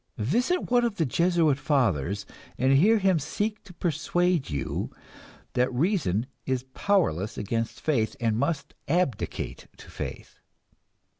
Visit 0.17 0.71
one 0.71 0.83
of 0.83 0.95
the 0.95 1.05
Jesuit 1.05 1.59
fathers 1.59 2.25
and 2.57 2.73
hear 2.73 2.97
him 2.97 3.19
seek 3.19 3.63
to 3.65 3.71
persuade 3.75 4.49
you 4.49 4.89
that 5.53 5.71
reason 5.71 6.25
is 6.43 6.63
powerless 6.73 7.37
against 7.37 7.79
faith 7.79 8.15
and 8.19 8.35
must 8.35 8.73
abdicate 8.87 9.67
to 9.77 9.91
faith. 9.91 10.39